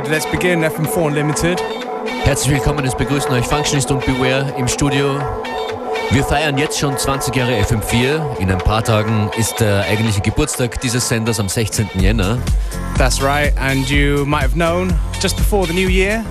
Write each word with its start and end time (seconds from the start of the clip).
Indeed. 0.00 0.12
Let's 0.12 0.26
begin 0.26 0.60
FM4 0.60 0.96
Unlimited. 0.96 1.62
Herzlich 2.24 2.54
willkommen, 2.54 2.84
es 2.84 2.94
begrüßen 2.94 3.30
euch 3.32 3.44
Functionist 3.44 3.90
und 3.90 4.04
Beware 4.06 4.52
im 4.56 4.66
Studio. 4.66 5.18
Wir 6.10 6.24
feiern 6.24 6.56
jetzt 6.58 6.78
schon 6.78 6.96
20 6.96 7.34
Jahre 7.34 7.52
FM4. 7.60 8.38
In 8.38 8.50
ein 8.50 8.58
paar 8.58 8.82
Tagen 8.82 9.30
ist 9.38 9.60
der 9.60 9.82
eigentliche 9.82 10.20
Geburtstag 10.20 10.80
dieses 10.80 11.08
Senders 11.08 11.38
am 11.38 11.48
16. 11.48 11.88
Jänner. 11.98 12.38
That's 12.96 13.22
right, 13.22 13.52
and 13.58 13.88
you 13.88 14.24
might 14.24 14.42
have 14.42 14.54
known 14.54 14.92
just 15.20 15.36
before 15.36 15.66
the 15.66 15.74
new 15.74 15.88
year, 15.88 16.24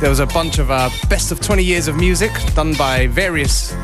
there 0.00 0.10
was 0.10 0.20
a 0.20 0.26
bunch 0.26 0.58
of 0.58 0.70
uh, 0.70 0.88
best 1.08 1.30
of 1.32 1.40
20 1.40 1.62
years 1.62 1.88
of 1.88 1.96
music 1.96 2.32
done 2.54 2.74
by 2.74 3.08
various 3.08 3.74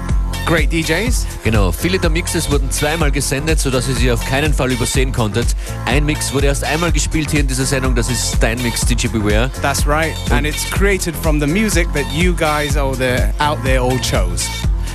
great 0.48 0.72
DJs. 0.72 1.26
Genau, 1.44 1.70
viele 1.70 1.98
der 1.98 2.08
Mixes 2.08 2.50
wurden 2.50 2.70
zweimal 2.70 3.10
gesendet, 3.10 3.60
sodass 3.60 3.86
ihr 3.86 3.94
sie 3.94 4.10
auf 4.10 4.24
keinen 4.24 4.54
Fall 4.54 4.72
übersehen 4.72 5.12
konntet. 5.12 5.46
Ein 5.84 6.06
Mix 6.06 6.32
wurde 6.32 6.46
erst 6.46 6.64
einmal 6.64 6.90
gespielt 6.90 7.30
hier 7.30 7.40
in 7.40 7.46
dieser 7.46 7.66
Sendung, 7.66 7.94
das 7.94 8.08
ist 8.08 8.38
dein 8.40 8.60
Mix, 8.62 8.80
DJ 8.80 9.08
Beware. 9.08 9.50
That's 9.60 9.86
right, 9.86 10.14
and 10.30 10.46
it's 10.46 10.64
created 10.70 11.14
from 11.14 11.38
the 11.38 11.46
music 11.46 11.86
that 11.92 12.06
you 12.14 12.34
guys 12.34 12.78
out 12.78 12.96
there, 12.96 13.34
out 13.38 13.62
there 13.62 13.80
all 13.80 13.98
chose. 13.98 14.48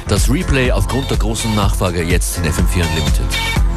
Das 0.07 0.27
Replay 0.27 0.71
aufgrund 0.71 1.11
der 1.11 1.17
großen 1.17 1.53
Nachfrage 1.53 2.01
jetzt 2.01 2.39
in 2.39 2.45
FM4 2.45 2.81
Unlimited. 2.89 3.72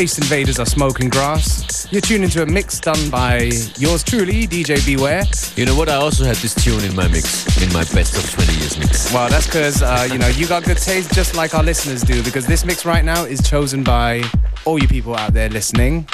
Space 0.00 0.16
Invaders 0.16 0.58
are 0.58 0.64
smoking 0.64 1.10
grass. 1.10 1.86
You're 1.90 2.00
tuned 2.00 2.24
into 2.24 2.42
a 2.42 2.46
mix 2.46 2.80
done 2.80 3.10
by 3.10 3.50
yours 3.76 4.02
truly, 4.02 4.46
DJ 4.46 4.82
Beware. 4.86 5.24
You 5.56 5.66
know 5.66 5.74
what? 5.74 5.90
I 5.90 5.96
also 5.96 6.24
had 6.24 6.36
this 6.36 6.54
tune 6.54 6.82
in 6.84 6.96
my 6.96 7.06
mix, 7.08 7.44
in 7.62 7.70
my 7.74 7.84
best 7.92 8.16
of 8.16 8.24
20 8.32 8.50
years 8.60 8.78
mix. 8.78 9.12
Well, 9.12 9.28
that's 9.28 9.44
because, 9.44 9.82
uh, 9.82 10.08
you 10.10 10.16
know, 10.18 10.28
you 10.28 10.46
got 10.46 10.64
good 10.64 10.78
taste 10.78 11.12
just 11.12 11.36
like 11.36 11.54
our 11.54 11.62
listeners 11.62 12.00
do, 12.00 12.22
because 12.22 12.46
this 12.46 12.64
mix 12.64 12.86
right 12.86 13.04
now 13.04 13.24
is 13.24 13.42
chosen 13.42 13.84
by 13.84 14.22
all 14.64 14.80
you 14.80 14.88
people 14.88 15.14
out 15.14 15.34
there 15.34 15.50
listening. 15.50 16.08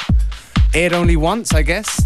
Aired 0.75 0.93
only 0.93 1.15
once, 1.15 1.55
I 1.55 1.63
guess. 1.63 2.05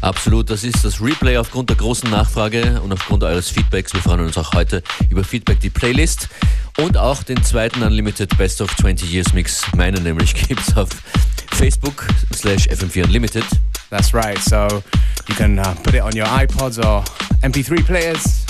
Absolut, 0.00 0.48
das 0.48 0.64
ist 0.64 0.82
das 0.82 1.02
Replay 1.02 1.36
aufgrund 1.36 1.68
der 1.68 1.76
großen 1.76 2.08
Nachfrage 2.08 2.80
und 2.80 2.90
aufgrund 2.94 3.22
eures 3.24 3.50
Feedbacks. 3.50 3.92
Wir 3.92 4.00
freuen 4.00 4.20
uns 4.20 4.38
auch 4.38 4.54
heute 4.54 4.82
über 5.10 5.22
Feedback, 5.22 5.60
die 5.60 5.68
Playlist 5.68 6.30
und 6.78 6.96
auch 6.96 7.22
den 7.22 7.42
zweiten 7.42 7.82
Unlimited 7.82 8.36
Best 8.38 8.60
of 8.60 8.74
20 8.76 9.12
Years 9.12 9.32
Mix. 9.32 9.62
Meinen 9.76 10.02
nämlich 10.02 10.34
gibt's 10.48 10.76
auf 10.76 10.88
Facebook 11.52 12.06
slash 12.34 12.68
FM4 12.68 13.04
Unlimited. 13.04 13.44
That's 13.90 14.14
right, 14.14 14.38
so 14.38 14.82
you 15.28 15.34
can 15.34 15.58
uh, 15.58 15.74
put 15.82 15.94
it 15.94 16.02
on 16.02 16.16
your 16.16 16.26
iPods 16.26 16.78
or 16.78 17.04
MP3 17.42 17.84
players. 17.84 18.46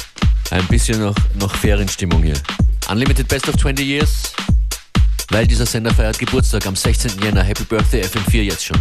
Ein 0.51 0.67
bisschen 0.67 1.01
noch, 1.01 1.15
noch 1.39 1.55
Ferienstimmung 1.55 2.23
hier. 2.23 2.37
Unlimited 2.91 3.29
Best 3.29 3.49
of 3.49 3.57
20 3.57 3.87
Years, 3.87 4.33
weil 5.31 5.47
dieser 5.47 5.67
Sender 5.67 5.95
feiert 5.95 6.19
Geburtstag 6.19 6.67
am 6.67 6.77
16. 6.77 7.23
Jänner. 7.23 7.43
Happy 7.43 7.65
Birthday 7.65 8.03
FM4 8.03 8.43
jetzt 8.43 8.65
schon. 8.65 8.79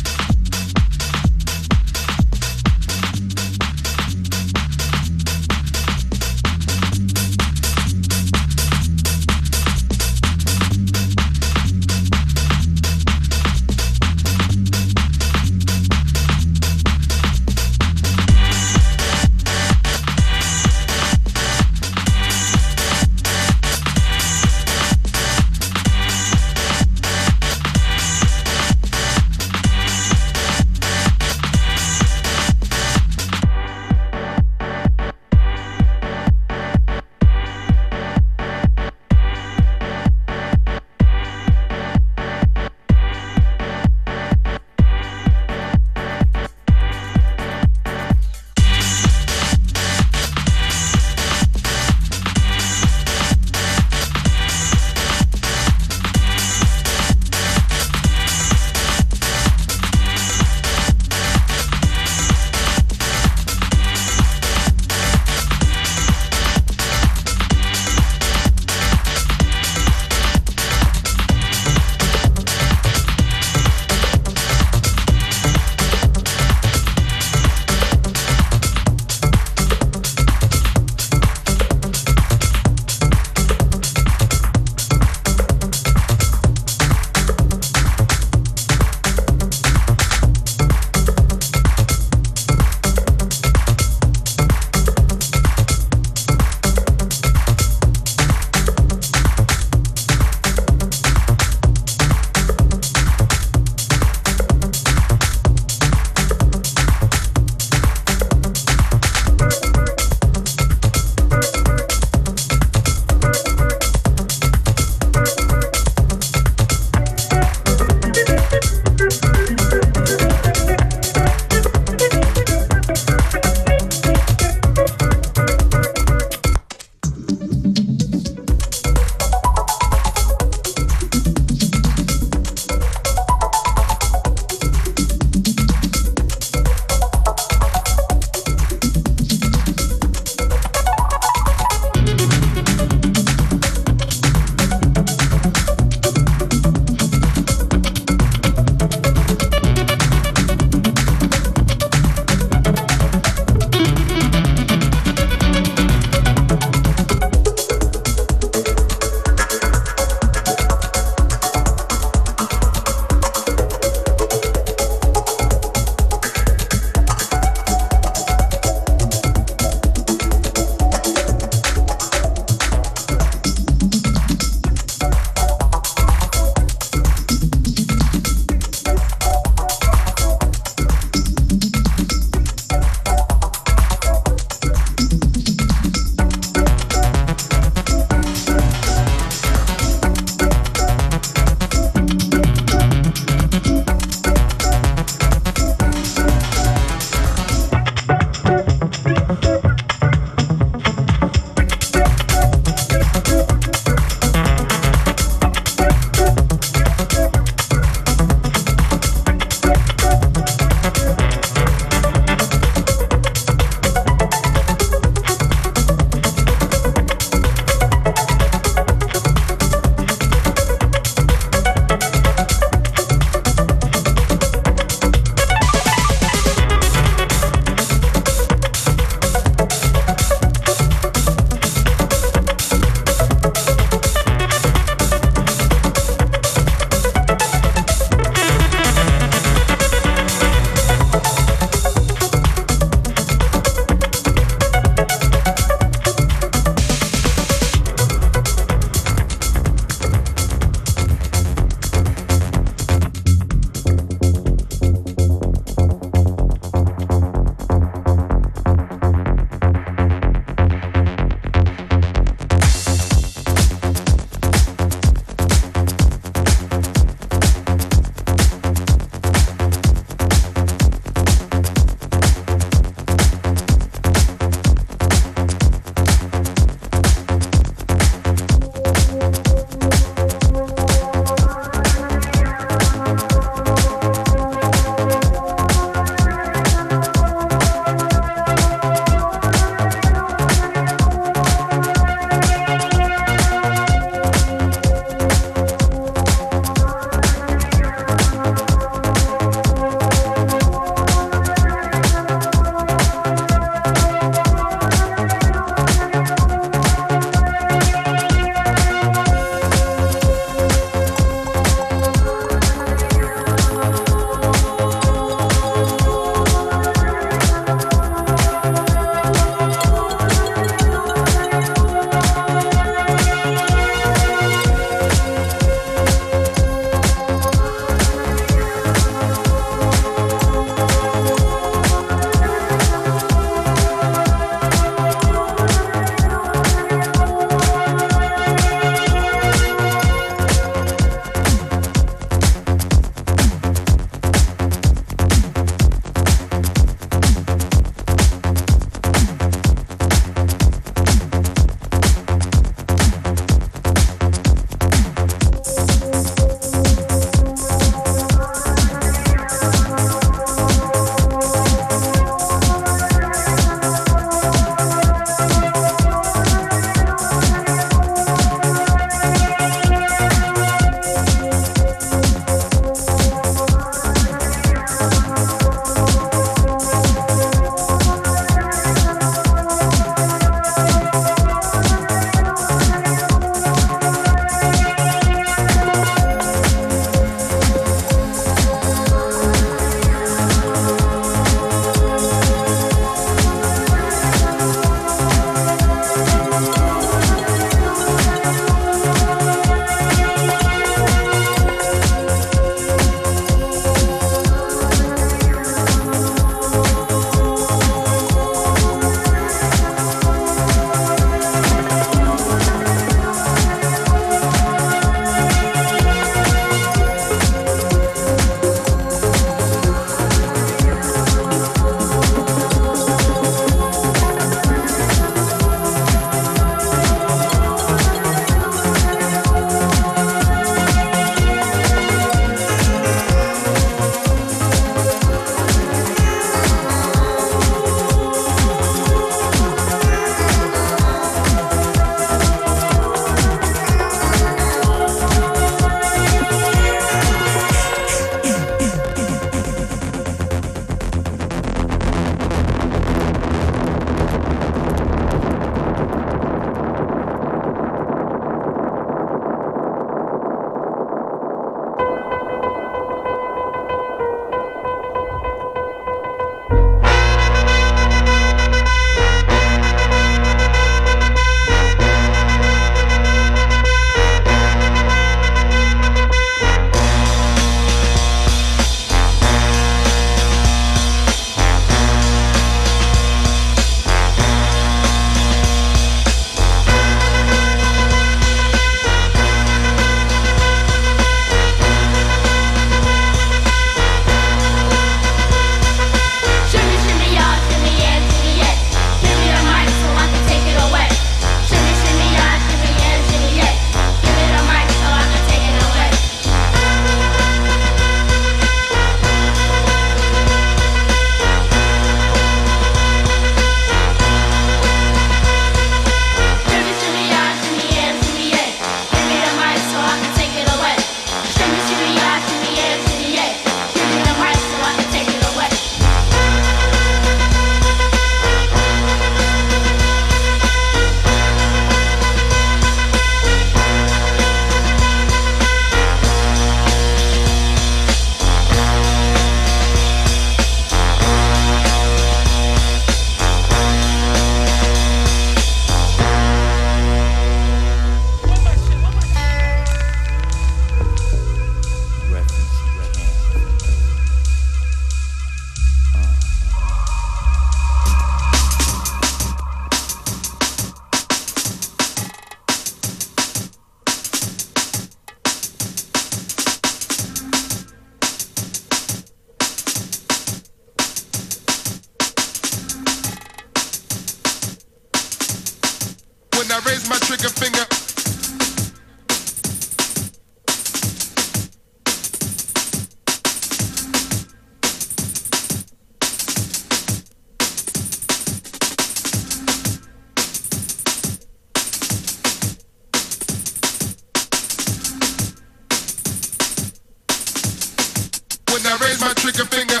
I 598.90 598.96
raise 599.04 599.20
my 599.20 599.34
trigger 599.34 599.66
finger. 599.66 600.00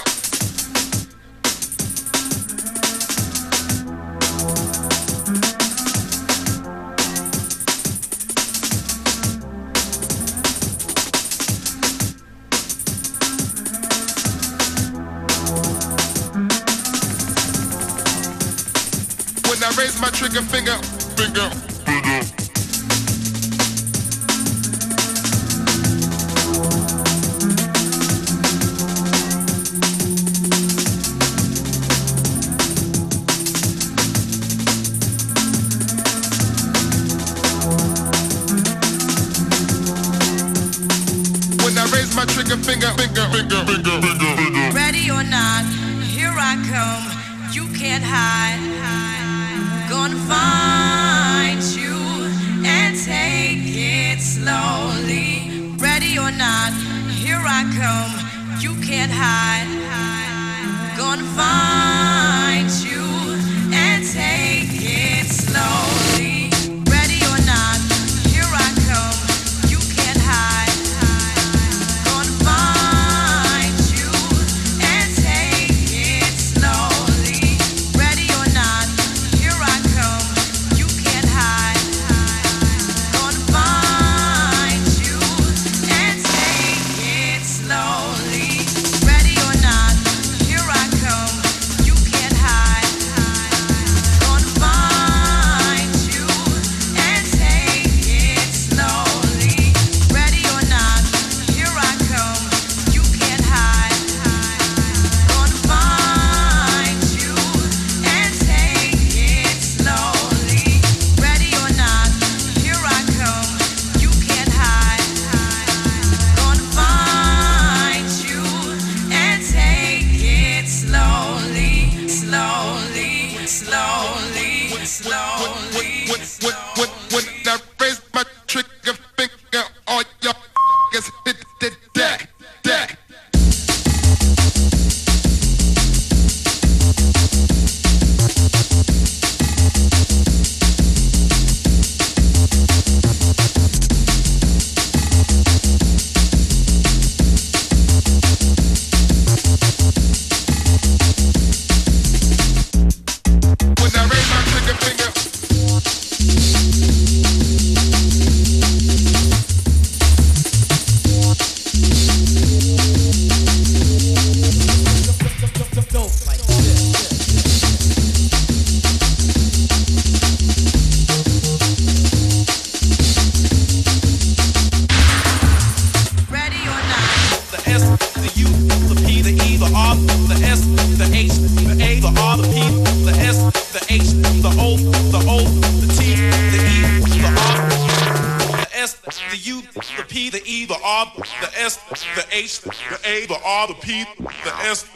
When 19.44 19.62
I 19.62 19.74
raise 19.76 20.00
my 20.00 20.08
trigger 20.08 20.40
finger, 20.40 20.76
finger. 21.14 21.67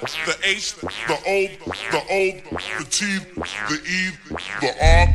the 0.01 0.37
H, 0.43 0.75
the 0.77 0.87
O, 0.87 1.49
the 1.91 2.01
O, 2.11 2.33
the 2.79 2.85
T, 2.89 3.19
the 3.69 3.81
E, 3.87 4.13
the 4.19 4.35
R, 4.35 5.07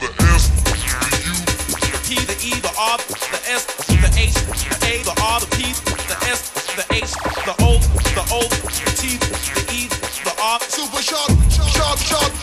the 0.00 0.08
S, 0.18 0.48
the 0.64 0.76
U, 1.24 1.34
the 1.80 1.98
T, 2.04 2.14
the 2.24 2.36
E, 2.42 2.50
the 2.60 2.72
R, 2.78 2.98
the 2.98 3.40
S, 3.48 3.64
the 3.86 4.10
H, 4.18 4.34
the 4.34 4.76
A, 4.86 5.02
the 5.02 5.14
R, 5.22 5.40
the 5.40 5.46
P, 5.56 5.72
the 6.08 6.16
S, 6.28 6.40
the 6.76 6.84
H, 6.94 7.12
the 7.44 7.54
O, 7.60 7.78
the 8.14 8.24
O, 8.32 8.40
the 8.48 8.90
T, 8.96 9.16
the 9.16 9.62
E, 9.72 9.88
the 10.24 10.34
R. 10.40 10.60
Super 10.60 11.02
sharp, 11.02 11.30
sharp, 11.50 11.98
sharp. 11.98 12.37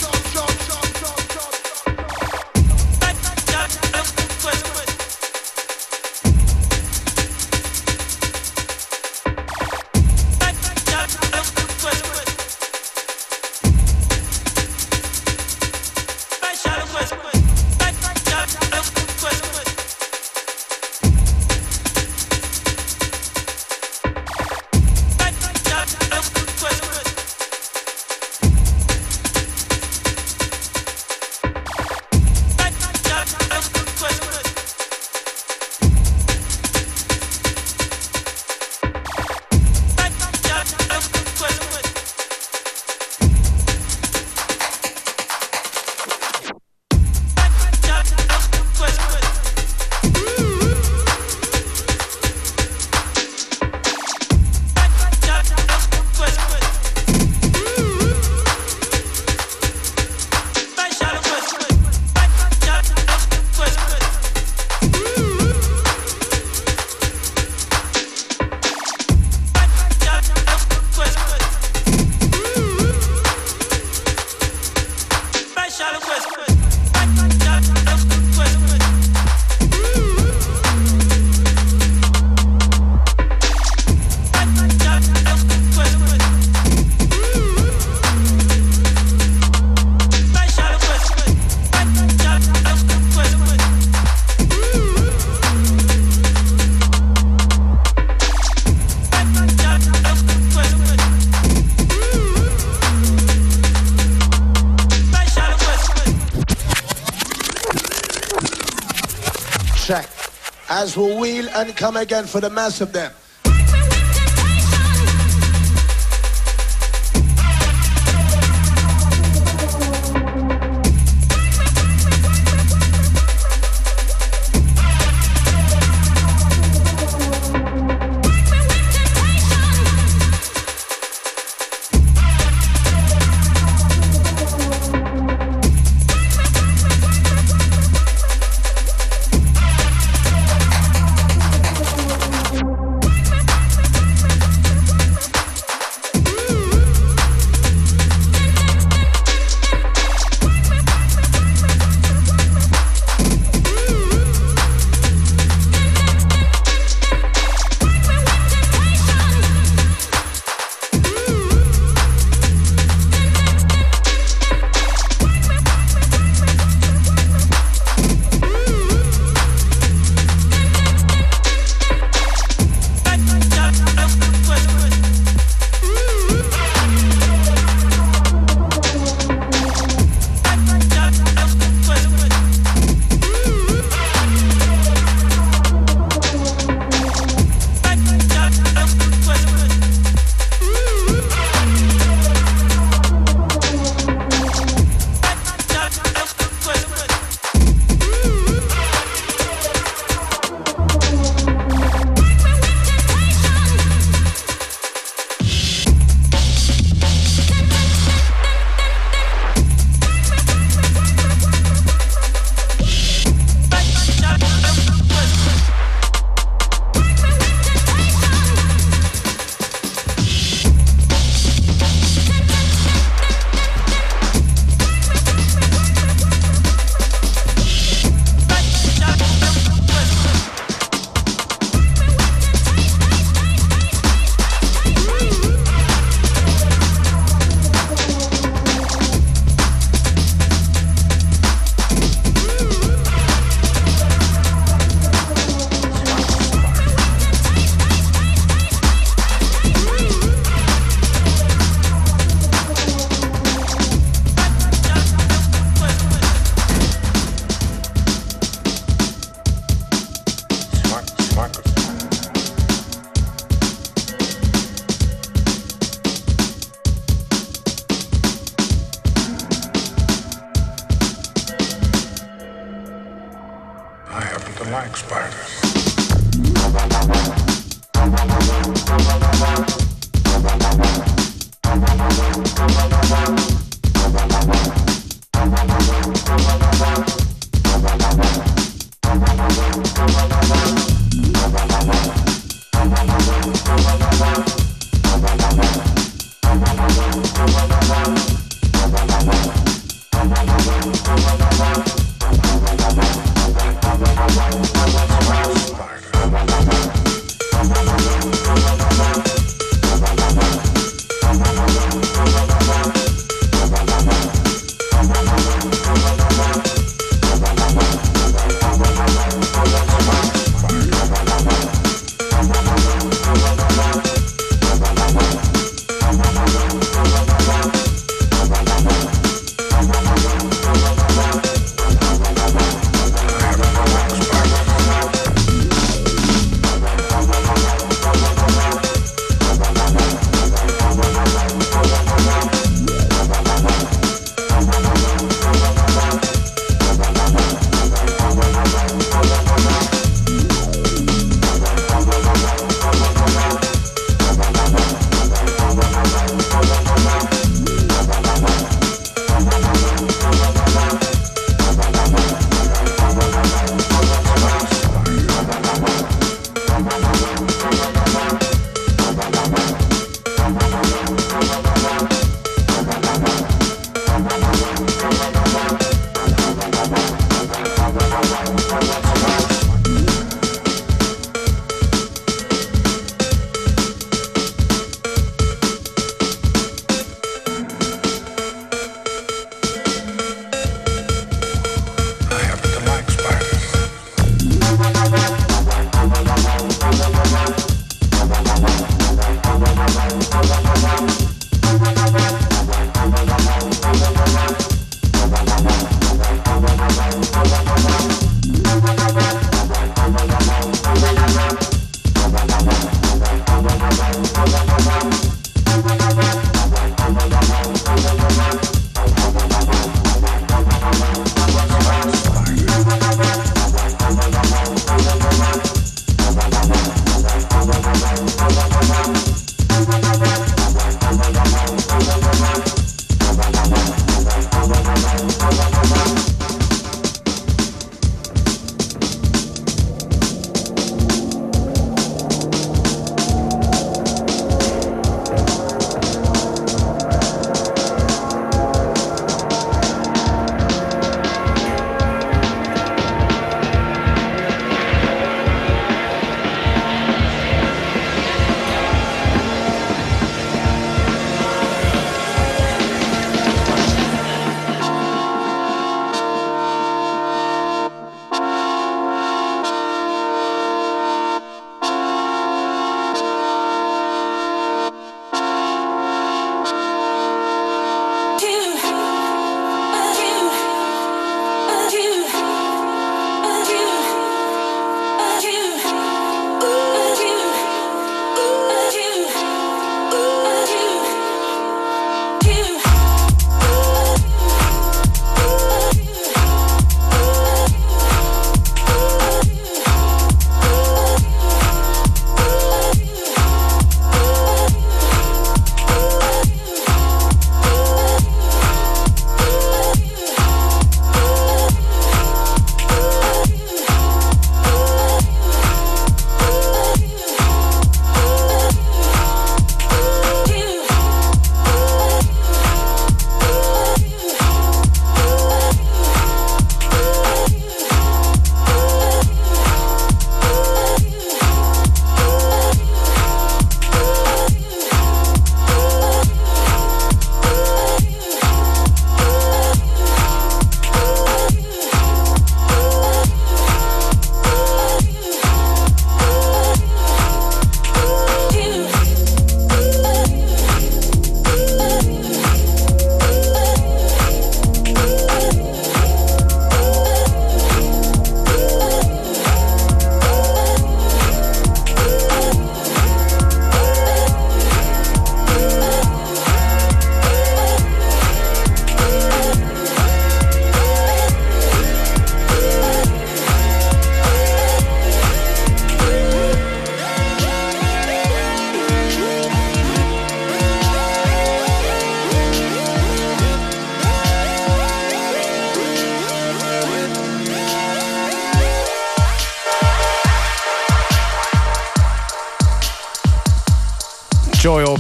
We 110.94 111.16
wheel 111.16 111.48
and 111.56 111.76
come 111.76 111.98
again 111.98 112.26
for 112.26 112.40
the 112.40 112.50
mass 112.50 112.82
of 112.82 112.92
them. 112.94 113.12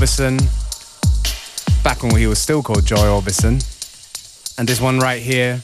Orbison, 0.05 0.37
back 1.83 2.03
when 2.03 2.15
he 2.15 2.27
was 2.27 2.37
still 2.37 2.61
called 2.61 2.85
Joy 2.85 3.07
Orbison. 3.07 3.57
And 4.59 4.67
this 4.67 4.79
one 4.79 4.99
right 4.99 5.19
here, 5.19 5.61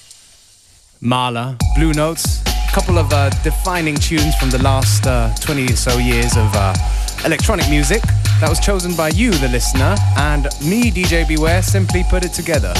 Marla, 0.99 1.59
Blue 1.75 1.93
Notes, 1.93 2.41
a 2.47 2.73
couple 2.73 2.97
of 2.97 3.13
uh, 3.13 3.29
defining 3.43 3.95
tunes 3.95 4.33
from 4.37 4.49
the 4.49 4.57
last 4.63 5.05
uh, 5.05 5.31
20 5.41 5.65
or 5.65 5.75
so 5.75 5.99
years 5.99 6.37
of 6.37 6.49
uh, 6.55 6.73
electronic 7.23 7.69
music 7.69 8.01
that 8.39 8.49
was 8.49 8.59
chosen 8.59 8.95
by 8.95 9.09
you, 9.09 9.29
the 9.29 9.47
listener, 9.49 9.95
and 10.17 10.45
me, 10.65 10.89
DJ 10.89 11.27
Beware, 11.27 11.61
simply 11.61 12.03
put 12.09 12.25
it 12.25 12.33
together. 12.33 12.73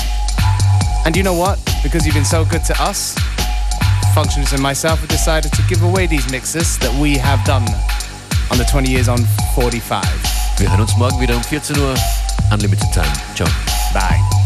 And 1.06 1.16
you 1.16 1.22
know 1.22 1.36
what? 1.36 1.60
Because 1.84 2.08
you've 2.08 2.16
been 2.16 2.26
so 2.26 2.44
good 2.44 2.66
to 2.66 2.82
us, 2.82 3.16
Functions 4.16 4.52
and 4.52 4.62
myself 4.62 5.00
have 5.00 5.10
decided 5.10 5.54
to 5.54 5.62
give 5.70 5.84
away 5.84 6.08
these 6.08 6.30
mixes 6.32 6.78
that 6.80 6.94
we 7.00 7.18
have 7.18 7.46
done 7.46 7.64
on 8.52 8.58
the 8.58 8.66
20 8.66 8.90
years 8.90 9.08
on 9.08 9.20
45. 9.56 10.41
Wir 10.58 10.70
hören 10.70 10.82
uns 10.82 10.96
morgen 10.98 11.20
wieder 11.20 11.36
um 11.36 11.44
14 11.44 11.78
Uhr. 11.80 11.94
Unlimited 12.52 12.92
Time. 12.92 13.12
Ciao. 13.36 13.48
Bye. 13.94 14.41